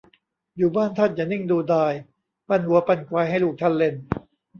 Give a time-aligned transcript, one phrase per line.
[0.57, 1.93] อยู่บ้านท่านอย่านิ่งดูดาย
[2.47, 3.95] ปั้นวัวปั้นควายให้ลูกท่านเล่น